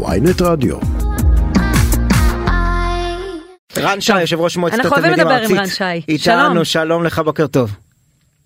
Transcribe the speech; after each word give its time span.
ויינט 0.00 0.42
רדיו. 0.42 0.76
רן 3.78 4.00
שי, 4.00 4.20
יושב 4.20 4.40
ראש 4.40 4.56
מועצת 4.56 4.74
אנחנו 4.74 4.90
אוהבים 4.90 5.12
התלמידים 5.12 5.32
לדבר 5.32 5.54
עם 5.54 5.58
הארצית. 5.58 5.80
רן 5.82 6.00
שי. 6.00 6.12
איתנו, 6.12 6.52
שלום. 6.54 6.64
שלום 6.64 7.04
לך, 7.04 7.18
בוקר 7.18 7.46
טוב. 7.46 7.76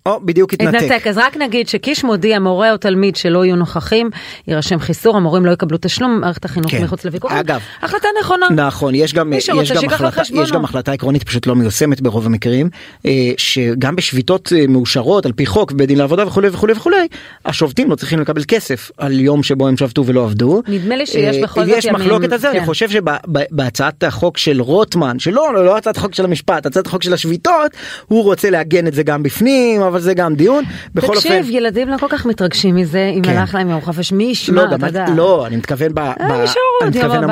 או, 0.07 0.19
בדיוק 0.23 0.53
התנתק. 0.53 0.75
התנתק, 0.75 1.07
אז 1.07 1.17
רק 1.17 1.37
נגיד 1.37 1.67
שקיש 1.67 2.03
מודיע 2.03 2.39
מורה 2.39 2.71
או 2.71 2.77
תלמיד 2.77 3.15
שלא 3.15 3.45
יהיו 3.45 3.55
נוכחים, 3.55 4.09
יירשם 4.47 4.79
חיסור, 4.79 5.17
המורים 5.17 5.45
לא 5.45 5.51
יקבלו 5.51 5.77
תשלום, 5.81 6.19
מערכת 6.21 6.45
החינוך 6.45 6.71
כן. 6.71 6.83
מחוץ 6.83 7.05
לוויכוח. 7.05 7.31
אגב. 7.31 7.59
החלטה 7.81 8.07
נכונה. 8.21 8.45
נכון, 8.49 8.95
יש 8.95 9.13
גם, 9.13 9.33
יש 9.33 9.49
גם, 9.49 9.59
החלטה. 9.89 10.21
יש 10.33 10.51
גם 10.51 10.63
החלטה 10.63 10.91
עקרונית 10.91 11.23
פשוט 11.23 11.47
לא 11.47 11.55
מיושמת 11.55 12.01
ברוב 12.01 12.25
המקרים, 12.25 12.69
אה, 13.05 13.31
שגם 13.37 13.95
בשביתות 13.95 14.53
אה, 14.55 14.67
מאושרות 14.67 15.25
על 15.25 15.31
פי 15.31 15.45
חוק 15.45 15.71
ובית 15.71 15.87
דין 15.87 15.97
לעבודה 15.97 16.27
וכולי 16.27 16.47
וכולי 16.47 16.73
וכולי, 16.73 17.07
השובתים 17.45 17.89
לא 17.89 17.95
צריכים 17.95 18.19
לקבל 18.19 18.43
כסף 18.47 18.91
על 18.97 19.19
יום 19.19 19.43
שבו 19.43 19.67
הם 19.67 19.77
שבתו 19.77 20.05
ולא 20.05 20.23
עבדו. 20.23 20.61
נדמה 20.67 20.95
לי 20.95 21.05
שיש 21.05 21.37
אה, 21.37 21.43
בכל 21.43 21.65
זאת 21.65 21.77
יש 21.77 21.85
ימים, 21.85 22.01
מחלוקת 22.01 22.31
על 22.31 22.39
זה, 22.39 22.51
אני 22.51 22.59
כן. 22.59 22.65
חושב 22.65 22.89
שבהצעת 22.89 24.03
החוק 24.03 24.37
של 24.37 24.61
רוטמן, 24.61 25.19
שלא, 25.19 25.53
לא, 25.53 25.65
לא 25.65 25.77
הצעת 25.77 25.97
החוק 25.97 26.15
של 26.15 26.25
המשפט, 26.25 26.65
הצעת 26.65 26.87
החוק 26.87 27.03
של 27.03 27.13
השביתות, 27.13 27.71
הוא 28.07 28.23
רוצה 28.23 28.49
לעגן 28.49 28.87
את 28.87 28.93
זה 28.93 29.03
גם 29.03 29.23
בפנים, 29.23 29.81
אבל 29.81 29.96
זה 29.99 30.13
גם 30.13 30.35
דיון. 30.35 30.63
בכל 30.95 31.07
אופן, 31.07 31.19
תקשיב, 31.19 31.49
ילדים 31.49 31.87
לא 31.87 31.97
כל 31.97 32.05
כך 32.09 32.25
מתרגשים 32.25 32.75
מזה, 32.75 33.11
אם 33.17 33.21
כן. 33.21 33.37
הלך 33.37 33.55
להם 33.55 33.69
יום 33.69 33.81
חופש, 33.81 34.11
מי 34.11 34.25
לא, 34.25 34.29
ישמע, 34.29 34.65
גם, 34.65 34.73
אתה 34.73 34.87
יודע. 34.87 35.05
לא, 35.15 35.47
אני 35.47 35.55
מתכוון 35.55 35.93
ב... 35.93 35.99
יישארו 35.99 36.65
אני 36.81 36.89
מתכוון. 36.89 37.23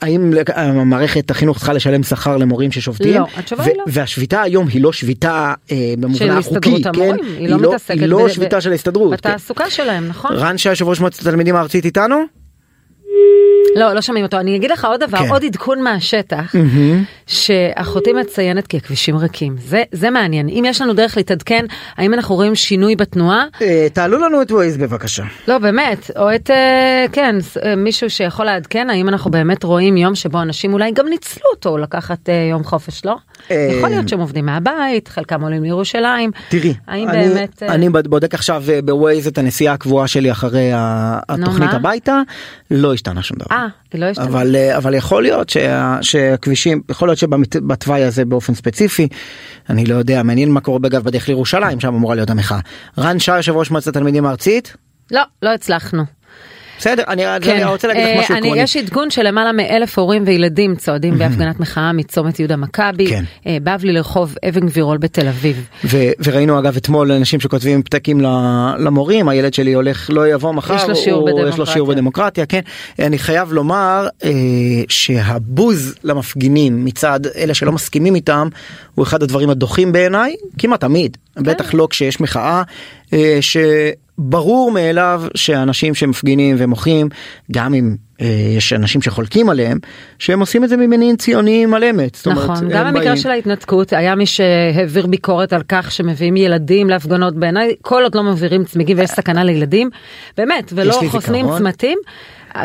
האם 0.00 0.32
המערכת 0.78 1.30
החינוך 1.30 1.58
צריכה 1.58 1.72
לשלם 1.72 2.02
שכר 2.02 2.36
למורים 2.36 2.72
ששובתים? 2.72 3.14
לא, 3.14 3.26
התשובה 3.36 3.64
היא 3.64 3.74
לא. 3.78 3.84
והשביתה 3.86 4.42
היום 4.42 4.68
היא 4.68 4.82
לא 4.82 4.92
שביתה 4.92 5.54
אה, 5.70 5.76
של 5.94 6.00
במובנה 6.00 6.38
החוקי, 6.38 6.82
כן? 6.82 6.88
המורים, 6.88 7.16
היא 7.38 7.48
לא 7.48 7.58
מתעסקת 7.58 8.00
היא 8.00 8.06
לא 8.06 8.28
שביתה 8.28 8.60
של 8.60 8.72
ההסתדרות. 8.72 9.10
כן. 9.10 9.16
בתעסוקה 9.16 9.70
שלהם, 9.70 10.08
נכון? 10.08 10.32
רן 10.34 10.58
שי, 10.58 10.68
יושב 10.68 10.88
ראש 10.88 11.00
מועצת 11.00 11.20
התלמידים 11.20 11.56
הארצית 11.56 11.84
איתנו? 11.84 12.16
לא, 13.76 13.92
לא 13.92 14.00
שומעים 14.00 14.24
אותו. 14.24 14.40
אני 14.40 14.56
אגיד 14.56 14.70
לך 14.70 14.84
עוד 14.84 15.00
דבר, 15.00 15.18
כן. 15.18 15.30
עוד 15.30 15.44
עדכון 15.44 15.82
מהשטח, 15.82 16.54
שאחותי 17.26 18.12
מציינת 18.12 18.66
כי 18.66 18.76
הכבישים 18.76 19.16
ריקים. 19.16 19.56
זה, 19.58 19.82
זה 19.92 20.10
מעניין. 20.10 20.48
אם 20.48 20.64
יש 20.66 20.80
לנו 20.80 20.92
דרך 20.92 21.16
להתעדכן, 21.16 21.64
האם 21.96 22.14
אנחנו 22.14 22.34
רואים 22.34 22.54
שינוי 22.54 22.96
בתנועה? 22.96 23.44
אה, 23.62 23.86
תעלו 23.92 24.18
לנו 24.18 24.42
את 24.42 24.50
ווייז 24.50 24.76
בבקשה. 24.76 25.22
לא, 25.48 25.58
באמת. 25.58 26.10
או 26.16 26.34
את, 26.34 26.50
אה, 26.50 27.06
כן, 27.12 27.36
אה, 27.64 27.76
מישהו 27.76 28.10
שיכול 28.10 28.46
לעדכן, 28.46 28.90
האם 28.90 29.08
אנחנו 29.08 29.30
באמת 29.30 29.64
רואים 29.64 29.96
יום 29.96 30.14
שבו 30.14 30.42
אנשים 30.42 30.72
אולי 30.72 30.92
גם 30.92 31.08
ניצלו 31.08 31.44
אותו 31.54 31.78
לקחת 31.78 32.28
אה, 32.28 32.48
יום 32.50 32.64
חופש, 32.64 33.04
לא? 33.04 33.16
אה, 33.50 33.68
יכול 33.78 33.88
להיות 33.88 34.08
שהם 34.08 34.20
עובדים 34.20 34.46
מהבית, 34.46 35.08
חלקם 35.08 35.42
עולים 35.42 35.62
לירושלים. 35.62 36.30
תראי, 36.48 36.74
האם 36.86 37.08
אני, 37.08 37.28
באמת... 37.28 37.62
אני 37.62 37.88
בודק 37.88 38.34
עכשיו 38.34 38.64
בווייז 38.84 39.26
את 39.26 39.38
הנסיעה 39.38 39.74
הקבועה 39.74 40.08
שלי 40.08 40.30
אחרי 40.30 40.70
התוכנית? 40.74 41.70
הביתה, 41.72 42.20
לא 42.70 42.94
השתנה 42.94 43.22
שום 43.22 43.36
דבר. 43.38 43.51
אה, 43.52 43.66
לא 43.94 44.06
השתנה. 44.06 44.24
אבל 44.26 44.56
אה, 44.56 44.76
אבל 44.76 44.94
יכול 44.94 45.22
להיות 45.22 45.50
שה, 45.50 45.98
שהכבישים 46.02 46.82
יכול 46.88 47.08
להיות 47.08 47.18
שבתוואי 47.18 48.04
הזה 48.04 48.24
באופן 48.24 48.54
ספציפי 48.54 49.08
אני 49.70 49.86
לא 49.86 49.94
יודע 49.94 50.22
מעניין 50.22 50.50
מה 50.50 50.60
קורה 50.60 50.78
בגב 50.78 51.04
בדרך 51.04 51.28
לירושלים 51.28 51.80
שם 51.80 51.94
אמורה 51.94 52.14
להיות 52.14 52.30
המחאה. 52.30 52.60
רן 52.98 53.18
שי 53.18 53.36
יושב 53.36 53.56
ראש 53.56 53.70
מועצת 53.70 53.88
התלמידים 53.88 54.26
הארצית 54.26 54.76
לא, 55.10 55.22
לא 55.42 55.50
הצלחנו. 55.50 56.02
בסדר 56.82 57.02
אני, 57.08 57.26
אני 57.36 57.64
רוצה 57.64 57.88
להגיד 57.88 58.02
אה, 58.02 58.14
לך 58.14 58.20
משהו 58.20 58.32
אני, 58.34 58.40
עקרוני. 58.40 58.62
יש 58.62 58.76
עדכון 58.76 59.10
של 59.10 59.22
למעלה 59.22 59.52
מאלף 59.52 59.98
הורים 59.98 60.22
וילדים 60.26 60.76
צועדים 60.76 61.18
בהפגנת 61.18 61.60
מחאה 61.60 61.92
מצומת 61.92 62.38
יהודה 62.40 62.56
מכבי, 62.56 63.06
כן. 63.06 63.24
אה, 63.46 63.56
בבלי 63.62 63.92
לרחוב 63.92 64.34
אבן 64.48 64.66
גבירול 64.66 64.98
בתל 64.98 65.28
אביב. 65.28 65.66
ו, 65.84 65.96
וראינו 66.24 66.58
אגב 66.58 66.76
אתמול 66.76 67.12
אנשים 67.12 67.40
שכותבים 67.40 67.82
פתקים 67.82 68.20
למורים 68.78 69.28
הילד 69.28 69.54
שלי 69.54 69.72
הולך 69.72 70.10
לא 70.12 70.28
יבוא 70.28 70.52
מחר 70.52 70.74
יש 70.74 70.88
לו 70.88 70.96
שיעור 70.96 71.20
הוא- 71.20 71.28
יש 71.30 71.34
לו 71.34 71.42
בדמוקרטיה. 71.44 71.72
שיעור 71.72 71.88
בדמוקרטיה 71.88 72.46
כן 72.46 72.60
אני 72.98 73.18
חייב 73.18 73.52
לומר 73.52 74.08
אה, 74.24 74.30
שהבוז 74.88 75.94
למפגינים 76.04 76.84
מצד 76.84 77.20
אלה 77.36 77.54
שלא 77.54 77.72
מסכימים 77.72 78.14
איתם 78.14 78.48
הוא 78.94 79.02
אחד 79.02 79.22
הדברים 79.22 79.50
הדוחים 79.50 79.92
בעיניי 79.92 80.34
כמעט 80.58 80.80
תמיד 80.80 81.16
כן. 81.36 81.42
בטח 81.42 81.74
לא 81.74 81.86
כשיש 81.90 82.20
מחאה 82.20 82.62
אה, 83.12 83.38
שברור 84.28 84.70
מאליו 84.72 85.22
שאנשים 85.34 85.94
שמפגינים 85.94 86.56
ומוחים 86.58 87.08
גם 87.52 87.74
אם 87.74 87.96
אה, 88.20 88.26
יש 88.56 88.72
אנשים 88.72 89.02
שחולקים 89.02 89.48
עליהם 89.48 89.78
שהם 90.18 90.40
עושים 90.40 90.64
את 90.64 90.68
זה 90.68 90.76
ממניעים 90.76 91.16
ציוניים 91.16 91.74
על 91.74 91.84
אמת. 91.84 92.18
אומרת, 92.26 92.38
נכון, 92.50 92.56
הם 92.56 92.68
גם 92.70 92.86
במקרה 92.86 93.04
באים- 93.04 93.16
של 93.16 93.30
ההתנתקות 93.30 93.92
היה 93.92 94.14
מי 94.14 94.26
שהעביר 94.26 95.06
ביקורת 95.06 95.52
על 95.52 95.62
כך 95.68 95.92
שמביאים 95.92 96.36
ילדים 96.36 96.90
להפגנות 96.90 97.34
בעיניי, 97.36 97.74
כל 97.82 98.02
עוד 98.02 98.14
לא 98.14 98.22
מעבירים 98.22 98.64
צמיגים 98.64 98.98
ויש 98.98 99.10
סכנה 99.10 99.44
לילדים, 99.44 99.90
באמת, 100.36 100.72
ולא 100.76 100.92
חוסמים 101.08 101.40
זיכרון. 101.44 101.58
צמתים. 101.58 101.98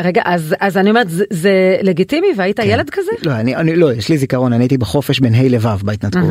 רגע, 0.04 0.22
אז, 0.24 0.54
אז 0.60 0.76
אני 0.76 0.90
אומרת, 0.90 1.10
זה, 1.10 1.24
זה 1.30 1.76
לגיטימי 1.82 2.26
והיית 2.36 2.58
ילד 2.64 2.90
כזה? 2.90 3.10
לא, 3.22 3.32
אני, 3.32 3.56
אני 3.56 3.76
לא, 3.76 3.92
יש 3.92 4.08
לי 4.08 4.18
זיכרון, 4.18 4.52
אני 4.52 4.64
הייתי 4.64 4.78
בחופש 4.78 5.20
בין 5.20 5.34
ה' 5.34 5.48
לו' 5.48 5.70
בהתנתקות. 5.82 6.22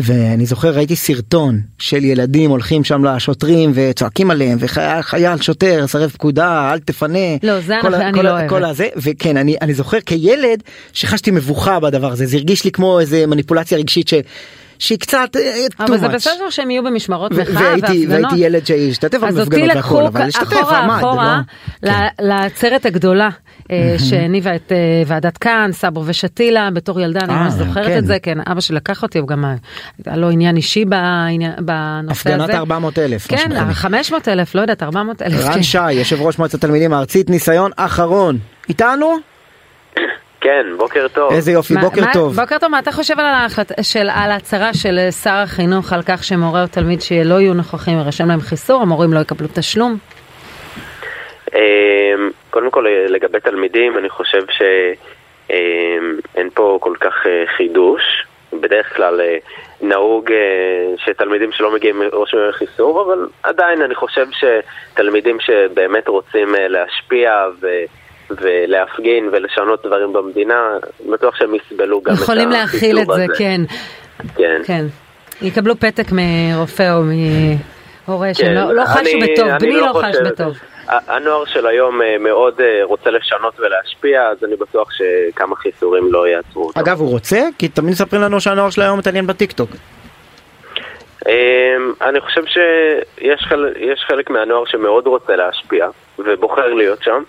ואני 0.00 0.46
זוכר 0.46 0.70
ראיתי 0.76 0.96
סרטון 0.96 1.60
של 1.78 2.04
ילדים 2.04 2.50
הולכים 2.50 2.84
שם 2.84 3.04
לשוטרים 3.04 3.72
וצועקים 3.74 4.30
עליהם 4.30 4.58
וחייל 4.60 5.40
שוטר 5.42 5.84
סרב 5.86 6.10
פקודה 6.10 6.70
אל 6.72 6.78
תפנה 6.78 7.18
לא, 7.42 7.60
זה 7.60 7.74
כל, 7.82 7.94
אני 7.94 8.12
כל, 8.18 8.22
לא 8.22 8.28
ה- 8.28 8.32
אוהבת. 8.32 8.48
כל 8.48 8.64
הזה 8.64 8.88
וכן 8.96 9.36
אני 9.36 9.56
אני 9.62 9.74
זוכר 9.74 10.00
כילד 10.00 10.62
שחשתי 10.92 11.30
מבוכה 11.30 11.80
בדבר 11.80 12.12
הזה 12.12 12.26
זה 12.26 12.36
הרגיש 12.36 12.64
לי 12.64 12.70
כמו 12.70 13.00
איזה 13.00 13.26
מניפולציה 13.26 13.78
רגשית 13.78 14.08
ש, 14.08 14.14
שהיא 14.78 14.98
קצת 14.98 15.36
אה, 15.36 15.66
too 15.80 15.84
אבל 15.84 15.98
זה 15.98 16.06
much. 16.06 16.12
בסדר 16.14 16.50
שהם 16.50 16.70
יהיו 16.70 16.84
במשמרות 16.84 17.32
מחאה 17.32 17.54
והפגנות. 17.54 18.08
והייתי 18.08 18.36
ילד 18.36 18.66
שהשתתף 18.66 19.18
אז 19.22 19.38
אותי 19.38 19.50
בהפגנות 19.50 19.76
לקחו 19.76 19.94
והכל 19.94 20.06
אבל 20.06 20.22
השתתף 20.22 20.52
אחורה 20.52 20.78
עמד, 20.78 20.98
אחורה 20.98 21.40
לא- 21.82 21.90
כן. 21.90 22.06
לעצרת 22.20 22.86
הגדולה 22.86 23.28
אה, 23.70 23.96
שהניבה 23.98 24.54
את 24.56 24.72
אה, 24.72 24.76
ועדת 25.06 25.38
כאן, 25.38 25.70
סברו 25.72 26.02
ושתילה, 26.06 26.68
בתור 26.72 27.00
ילדה 27.00 27.20
אני 27.20 27.32
אה, 27.32 27.42
ממש 27.44 27.52
זוכרת 27.52 27.86
כן. 27.86 27.98
את 27.98 28.06
זה, 28.06 28.18
כן, 28.18 28.38
אבא 28.46 28.60
שלי 28.60 28.76
לקח 28.76 29.02
אותי, 29.02 29.18
הוא 29.18 29.28
גם 29.28 29.44
היה 30.06 30.16
לו 30.16 30.30
עניין 30.30 30.56
אישי 30.56 30.84
בנושא 30.84 32.34
הזה. 32.34 32.44
הפגנת 32.44 32.50
400 32.50 32.98
אלף. 32.98 33.26
כן, 33.26 33.72
500 33.72 34.28
אלף, 34.28 34.54
לא 34.54 34.60
יודעת, 34.60 34.82
400 34.82 35.22
אלף. 35.22 35.44
רן 35.44 35.52
כן. 35.52 35.62
שי 35.62 35.92
יושב 35.92 36.22
ראש 36.22 36.38
מועצת 36.38 36.54
התלמידים 36.54 36.92
הארצית 36.92 37.30
ניסיון 37.30 37.70
אחרון 37.76 38.38
איתנו 38.68 39.16
כן, 40.40 40.66
בוקר 40.76 41.06
טוב. 41.08 41.32
איזה 41.32 41.52
יופי 41.52 41.74
מה- 41.74 41.80
בוקר 41.80 42.00
מה- 42.00 42.12
טוב. 42.12 42.36
בוקר 42.40 42.58
טוב, 42.58 42.70
מה 42.70 42.78
אתה 42.78 42.92
חושב 42.92 43.14
על 43.20 43.26
של 43.82 44.08
על 44.10 44.30
ההצהרה 44.30 44.74
של 44.74 44.98
אה, 44.98 45.12
שר 45.12 45.30
החינוך 45.34 45.92
על 45.92 46.02
כך 46.02 46.24
שמורה 46.24 46.62
או 46.62 46.66
תלמיד 46.66 47.00
שלא 47.00 47.34
יהיו 47.40 47.54
נוכחים 47.54 47.98
יירשם 47.98 48.28
להם 48.28 48.40
חיסור, 48.40 48.82
המורים 48.82 49.12
לא 49.12 49.20
יקבלו 49.20 49.48
תשלום? 49.54 49.96
אמ, 51.54 51.60
קודם 52.50 52.70
כל 52.70 52.86
לגבי 53.08 53.40
תלמידים, 53.40 53.98
אני 53.98 54.08
חושב 54.08 54.42
שאין 55.48 56.50
פה 56.54 56.78
כל 56.80 56.94
כך 57.00 57.14
אה, 57.26 57.44
חידוש. 57.56 58.02
בדרך 58.60 58.96
כלל 58.96 59.20
אה, 59.20 59.36
נהוג 59.80 60.32
אה, 60.32 60.36
שתלמידים 61.04 61.52
שלא 61.52 61.74
מגיעים 61.74 62.02
רושמים 62.12 62.52
חיסור, 62.52 63.02
אבל 63.02 63.18
עדיין 63.42 63.82
אני 63.82 63.94
חושב 63.94 64.26
שתלמידים 64.32 65.38
שבאמת 65.40 66.08
רוצים 66.08 66.54
אה, 66.54 66.68
להשפיע 66.68 67.30
ו... 67.60 67.66
ולהפגין 68.30 69.28
ולשנות 69.32 69.86
דברים 69.86 70.12
במדינה, 70.12 70.60
בטוח 71.12 71.36
שהם 71.36 71.54
יסבלו 71.54 72.00
גם 72.00 72.14
את 72.14 72.18
החיסור 72.18 72.32
הזה. 72.34 72.42
יכולים 72.42 72.50
להכיל 72.50 72.98
את 72.98 73.06
זה, 73.16 73.26
כן. 73.38 73.60
כן. 74.36 74.60
כן. 74.64 74.84
יקבלו 75.42 75.76
פתק 75.80 76.04
מרופא 76.12 76.92
או 76.96 77.02
מהורה 78.06 78.34
שלא 78.34 78.72
לא 78.74 78.84
חשו 78.84 78.98
אני- 79.00 79.32
בטוב, 79.32 79.48
אני 79.48 79.58
בני 79.58 79.76
לא 79.80 79.92
חש 79.94 80.04
חושב- 80.16 80.28
בטוב. 80.28 80.58
הנוער 80.88 81.44
של 81.44 81.66
היום 81.66 82.02
אה, 82.02 82.18
מאוד 82.18 82.60
אה, 82.60 82.80
רוצה 82.84 83.10
לשנות 83.10 83.60
ולהשפיע, 83.60 84.22
אז 84.22 84.44
אני 84.44 84.56
בטוח 84.56 84.88
שכמה 84.92 85.56
חיסורים 85.56 86.12
לא 86.12 86.28
יעצרו 86.28 86.66
אותו. 86.66 86.80
אגב 86.80 87.00
הוא 87.00 87.08
רוצה 87.10 87.40
כי 87.58 87.68
תמיד 87.68 87.90
מספרים 87.90 88.22
לנו 88.22 88.40
שהנוער 88.40 88.70
של 88.70 88.82
היום 88.82 88.98
מתעניין 88.98 89.26
בטיקטוק. 89.26 89.70
אה, 91.28 91.76
אני 92.08 92.20
חושב 92.20 92.42
שיש 92.46 93.40
חל... 93.48 93.66
יש 93.78 94.04
חלק 94.08 94.30
מהנוער 94.30 94.64
שמאוד 94.66 95.06
רוצה 95.06 95.36
להשפיע 95.36 95.88
ובוחר 96.18 96.74
להיות 96.74 97.02
שם, 97.02 97.22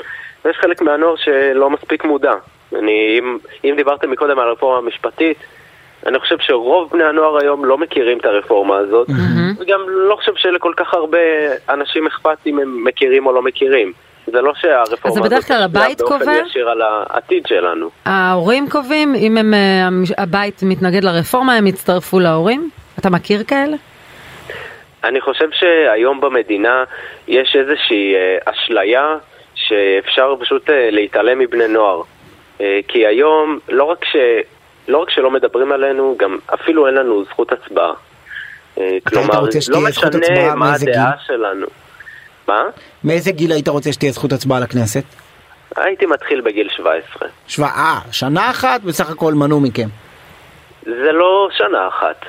ויש 0.46 0.58
חלק 0.58 0.82
מהנוער 0.82 1.16
שלא 1.16 1.70
מספיק 1.70 2.04
מודע. 2.04 2.34
אני, 2.76 3.20
אם, 3.20 3.38
אם 3.64 3.74
דיברתם 3.78 4.12
מקודם 4.12 4.40
על 4.40 4.48
הרפורמה 4.48 4.78
המשפטית, 4.78 5.38
אני 6.06 6.20
חושב 6.20 6.36
שרוב 6.40 6.92
בני 6.92 7.04
הנוער 7.04 7.38
היום 7.38 7.66
לא 7.66 7.78
מכירים 7.78 8.18
את 8.18 8.26
הרפורמה 8.26 8.78
הזאת, 8.78 9.08
וגם 9.60 9.80
לא 9.90 10.16
חושב 10.16 10.32
שלכל 10.36 10.74
כך 10.78 10.94
הרבה 10.94 11.18
אנשים 11.70 12.08
אכפת 12.08 12.38
אם 12.46 12.60
הם 12.60 12.84
מכירים 12.84 13.26
או 13.26 13.32
לא 13.34 13.42
מכירים. 13.42 13.94
זה 14.28 14.42
לא 14.42 14.54
שהרפורמה 14.56 14.96
אז 15.04 15.18
הזאת 15.18 15.26
בדרך 15.26 15.48
כלל 15.48 15.64
הבית 15.64 16.02
באופן 16.02 16.20
קובע? 16.20 16.38
ישיר 16.48 16.70
על 16.70 16.82
העתיד 16.82 17.44
שלנו. 17.48 17.90
ההורים 18.06 18.70
קובעים, 18.70 19.16
אם 19.16 19.38
הם, 19.38 19.54
אה, 19.54 19.88
הבית 20.18 20.62
מתנגד 20.64 21.04
לרפורמה, 21.04 21.56
הם 21.56 21.68
יצטרפו 21.68 22.20
להורים? 22.20 22.70
אתה 23.00 23.10
מכיר 23.10 23.44
כאלה? 23.44 23.78
אני 25.04 25.22
חושב 25.22 25.48
שהיום 25.52 26.22
במדינה 26.22 26.84
יש 27.28 27.56
איזושהי 27.60 28.16
אה, 28.16 28.38
אשליה 28.46 29.16
שאפשר 29.68 30.36
פשוט 30.40 30.70
אה, 30.70 30.90
להתעלם 30.92 31.40
מבני 31.40 31.68
נוער. 31.68 32.02
אה, 32.62 32.80
כי 32.88 33.08
היום 33.08 33.60
לא 33.70 33.84
רק, 33.84 34.06
ש... 34.06 34.16
לא 34.88 34.98
רק 34.98 35.10
שלא 35.10 35.32
מדברים 35.32 35.72
עלינו, 35.72 36.16
גם 36.20 36.38
אפילו 36.54 36.88
אין 36.88 36.96
לנו 36.96 37.24
זכות 37.26 37.52
הצבעה. 37.52 37.94
אה, 38.78 38.98
כלומר, 39.08 39.42
לא 39.70 39.82
משנה 39.82 40.56
מה 40.56 40.74
הדעה 40.74 41.12
גיל? 41.12 41.26
שלנו. 41.28 41.68
מה? 42.48 42.64
מאיזה 43.04 43.32
גיל 43.32 43.52
היית 43.52 43.68
רוצה 43.68 43.94
שתהיה 43.94 44.12
זכות 44.12 44.32
הצבעה 44.32 44.60
לכנסת? 44.60 45.04
הייתי 45.76 46.06
מתחיל 46.06 46.42
בגיל 46.42 46.70
17. 46.70 47.28
שווה, 47.48 47.68
אה, 47.68 48.00
שנה 48.12 48.52
אחת 48.52 48.82
בסך 48.82 49.10
הכל 49.10 49.34
מנעו 49.34 49.60
מכם. 49.60 49.88
זה 50.84 51.12
לא 51.12 51.50
שנה 51.58 51.88
אחת. 51.88 52.26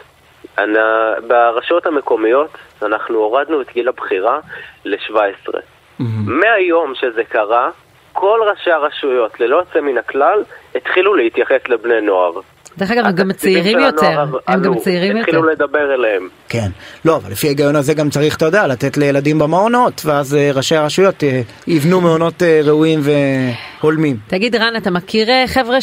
אני, 0.58 0.78
ברשויות 1.26 1.86
המקומיות 1.86 2.50
אנחנו 2.82 3.18
הורדנו 3.18 3.60
את 3.60 3.66
גיל 3.72 3.88
הבחירה 3.88 4.38
ל-17. 4.84 5.58
מהיום 6.00 6.92
שזה 6.94 7.24
קרה, 7.24 7.70
כל 8.12 8.40
ראשי 8.50 8.70
הרשויות, 8.70 9.40
ללא 9.40 9.56
יוצא 9.56 9.80
מן 9.80 9.98
הכלל, 9.98 10.42
התחילו 10.74 11.14
להתייחס 11.14 11.68
לבני 11.68 12.00
נוער. 12.00 12.32
דרך 12.78 12.90
אגב, 12.90 13.06
הם 13.06 13.12
גם 13.12 13.32
צעירים 13.32 13.78
יותר, 13.78 14.24
הם 14.46 14.62
גם 14.62 14.74
צעירים 14.74 15.16
יותר. 15.16 15.20
התחילו 15.20 15.42
לדבר 15.42 15.94
אליהם. 15.94 16.28
כן. 16.48 16.68
לא, 17.04 17.16
אבל 17.16 17.30
לפי 17.30 17.46
ההיגיון 17.46 17.76
הזה 17.76 17.94
גם 17.94 18.10
צריך, 18.10 18.36
אתה 18.36 18.44
יודע, 18.44 18.66
לתת 18.66 18.96
לילדים 18.96 19.38
במעונות, 19.38 20.02
ואז 20.04 20.34
אה, 20.34 20.50
ראשי 20.54 20.76
הרשויות 20.76 21.24
אה, 21.24 21.40
יבנו 21.66 22.00
מעונות 22.00 22.42
אה, 22.42 22.60
ראויים 22.64 23.00
והולמים. 23.02 24.16
תגיד, 24.26 24.56
רן, 24.56 24.76
אתה 24.76 24.90
מכיר 24.90 25.28
חבר'ה 25.46 25.78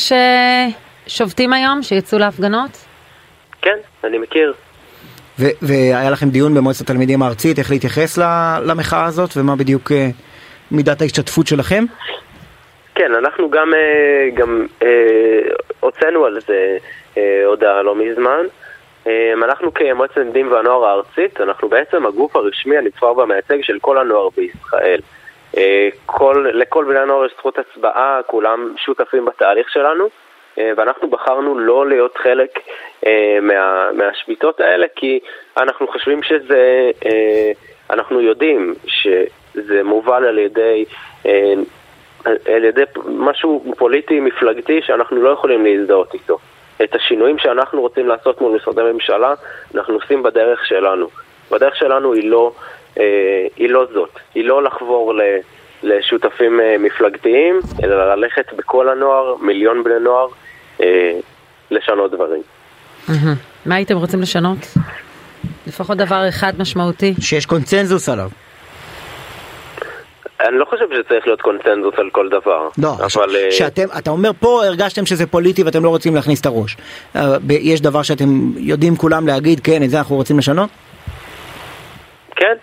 ששובתים 1.08 1.54
היום, 1.54 1.84
שיצאו 1.84 2.20
להפגנות? 2.20 2.86
כן, 3.62 3.78
אני 4.04 4.18
מכיר. 4.18 4.54
ו- 5.40 5.56
והיה 5.62 6.10
לכם 6.12 6.30
דיון 6.30 6.54
במועצת 6.54 6.82
התלמידים 6.82 7.22
הארצית, 7.24 7.60
איך 7.60 7.72
להתייחס 7.72 8.18
למחאה 8.66 9.06
הזאת, 9.06 9.30
ומה 9.38 9.56
בדיוק 9.56 9.92
אה, 9.92 10.08
מידת 10.72 11.02
ההשתתפות 11.02 11.48
שלכם? 11.48 11.84
כן, 12.96 13.12
אנחנו 13.16 13.50
גם, 13.50 13.74
אה, 13.74 14.46
אה, 14.84 15.50
הוצאנו 15.80 16.26
על 16.26 16.40
זה 16.48 16.78
הודעה 17.46 17.82
לא 17.82 17.96
מזמן. 17.96 18.46
אנחנו 19.44 19.74
כמועצת 19.74 20.12
התלמידים 20.12 20.52
והנוער 20.52 20.86
הארצית, 20.86 21.42
אנחנו 21.42 21.70
בעצם 21.70 22.06
הגוף 22.06 22.36
הרשמי 22.36 22.78
הנבחר 22.78 23.18
והמייצג 23.18 23.58
של 23.62 23.78
כל 23.82 23.98
הנוער 23.98 24.30
בישראל. 24.38 25.00
כל, 26.06 26.46
לכל 26.54 26.86
בני 26.86 27.00
הנוער 27.00 27.26
יש 27.26 27.32
זכות 27.38 27.58
הצבעה, 27.58 28.20
כולם 28.28 28.74
שותפים 28.78 29.26
בתהליך 29.26 29.70
שלנו, 29.70 30.10
ואנחנו 30.58 31.10
בחרנו 31.10 31.60
לא 31.60 31.88
להיות 31.88 32.18
חלק 32.18 32.60
אה, 33.06 33.38
מה, 33.42 33.92
מהשביתות 33.94 34.60
האלה, 34.60 34.86
כי 34.96 35.20
אנחנו 35.58 35.88
חושבים 35.88 36.24
שזה, 36.24 36.92
אה, 37.06 37.52
אנחנו 37.90 38.22
יודעים 38.22 38.74
שזה 38.88 39.84
מובל 39.84 40.26
על 40.26 40.38
ידי... 40.38 40.86
אה, 41.26 41.54
על 42.26 42.64
ידי 42.64 42.84
משהו 43.06 43.74
פוליטי 43.78 44.20
מפלגתי 44.20 44.82
שאנחנו 44.82 45.22
לא 45.22 45.30
יכולים 45.30 45.66
להזדהות 45.66 46.14
איתו. 46.14 46.38
את 46.84 46.96
השינויים 46.96 47.38
שאנחנו 47.38 47.82
רוצים 47.82 48.08
לעשות 48.08 48.42
מול 48.42 48.56
משרדי 48.56 48.82
ממשלה, 48.94 49.34
אנחנו 49.76 49.94
עושים 49.94 50.24
בדרך 50.24 50.66
שלנו. 50.66 51.08
בדרך 51.52 51.76
שלנו 51.76 52.14
היא 52.14 52.30
לא, 52.30 52.52
אה, 53.00 53.48
היא 53.56 53.70
לא 53.70 53.86
זאת, 53.94 54.10
היא 54.36 54.46
לא 54.46 54.64
לחבור 54.64 55.14
ל, 55.14 55.22
לשותפים 55.84 56.60
אה, 56.60 56.76
מפלגתיים, 56.80 57.60
אלא 57.84 58.16
ללכת 58.16 58.54
בכל 58.54 58.90
הנוער, 58.90 59.36
מיליון 59.42 59.84
בני 59.84 60.00
נוער, 60.00 60.28
אה, 60.28 60.32
לשנות 61.72 62.12
דברים. 62.12 62.42
מה 63.66 63.76
הייתם 63.76 63.98
רוצים 63.98 64.22
לשנות? 64.22 64.58
לפחות 65.68 65.98
דבר 65.98 66.30
אחד 66.30 66.54
משמעותי. 66.60 67.14
שיש 67.22 67.46
קונצנזוס 67.46 68.10
עליו. 68.10 68.30
אני 70.40 70.58
לא 70.58 70.66
חושב 70.66 70.86
שצריך 70.94 71.28
להיות 71.28 71.42
קונצנזוס 71.42 71.94
על 71.98 72.10
כל 72.12 72.30
דבר. 72.30 72.70
לא, 72.78 72.94
אבל... 72.94 73.36
אה, 73.36 73.52
שאתם, 73.52 73.84
אתה 73.98 74.10
אומר 74.10 74.32
פה 74.40 74.66
הרגשתם 74.66 75.06
שזה 75.06 75.28
פוליטי 75.28 75.64
ואתם 75.64 75.84
לא 75.84 75.90
רוצים 75.90 76.16
להכניס 76.16 76.42
את 76.42 76.46
הראש. 76.46 76.78
אה, 77.16 77.38
יש 77.50 77.82
דבר 77.82 78.04
שאתם 78.04 78.52
יודעים 78.58 78.96
כולם 78.96 79.28
להגיד, 79.28 79.60
כן, 79.60 79.84
את 79.84 79.90
זה 79.90 79.98
אנחנו 79.98 80.16
רוצים 80.16 80.38
לשנות? 80.38 80.70
כן. 82.36 82.56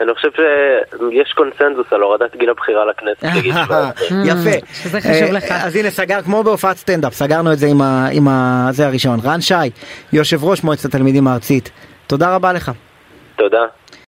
אני 0.00 0.14
חושב 0.14 0.28
שיש 0.32 1.32
קונצנזוס 1.36 1.92
על 1.92 2.00
הורדת 2.02 2.36
גיל 2.36 2.50
הבחירה 2.50 2.84
לכנסת 2.84 3.24
בגיל 3.38 3.52
17. 3.52 3.90
יפה. 4.30 4.66
שזה 4.82 5.00
חשוב 5.00 5.12
אה, 5.12 5.32
לך. 5.32 5.44
אז 5.50 5.76
הנה 5.76 5.90
סגר, 5.90 6.22
כמו 6.22 6.42
בהופעת 6.42 6.76
סטנדאפ, 6.76 7.14
סגרנו 7.14 7.52
את 7.52 7.58
זה 7.58 7.66
עם 7.66 7.82
ה- 7.82 8.08
עם 8.12 8.28
ה- 8.28 8.68
זה 8.70 8.86
הראשון. 8.86 9.18
רן 9.24 9.40
שי, 9.40 9.54
יושב 10.12 10.44
ראש 10.44 10.64
מועצת 10.64 10.84
התלמידים 10.84 11.26
הארצית, 11.28 11.70
תודה 12.06 12.34
רבה 12.34 12.52
לך. 12.52 12.70
תודה. 13.36 13.64